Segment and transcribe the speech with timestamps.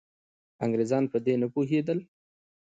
[0.63, 1.99] انګریزان په دې نه پوهېدل.